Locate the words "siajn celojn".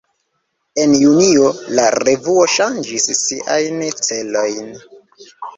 3.21-4.77